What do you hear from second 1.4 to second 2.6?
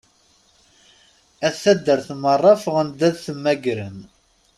At taddart merra